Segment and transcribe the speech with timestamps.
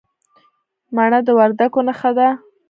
[0.95, 2.27] مڼه د وردګو نښه ده.